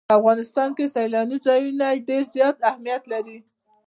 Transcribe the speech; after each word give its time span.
په 0.09 0.13
افغانستان 0.19 0.69
کې 0.77 0.91
سیلاني 0.95 1.37
ځایونه 1.47 1.85
ډېر 2.07 2.23
زیات 2.35 2.57
اهمیت 2.69 3.03
لري. 3.13 3.37